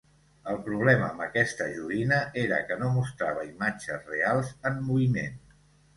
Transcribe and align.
El 0.53 0.55
problema 0.67 1.03
amb 1.09 1.21
aquesta 1.25 1.67
joguina, 1.75 2.19
era 2.45 2.59
que 2.71 2.77
no 2.79 2.89
mostrava 2.97 3.47
imatges 3.53 4.11
reals 4.15 4.51
en 4.71 4.85
moviment. 4.89 5.41